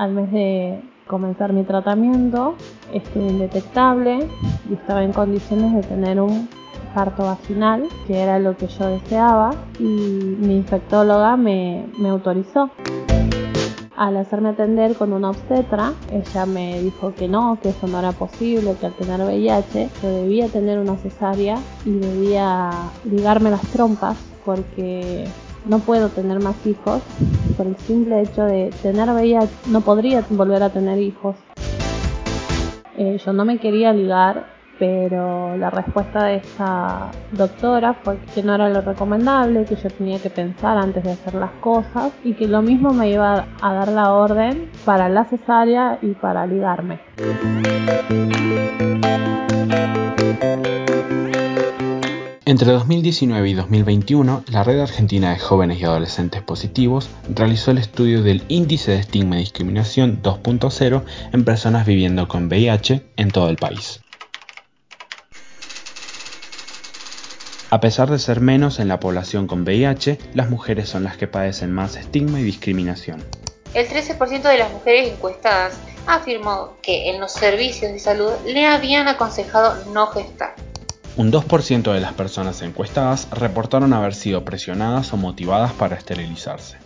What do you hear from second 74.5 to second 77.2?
las mujeres encuestadas afirmó que en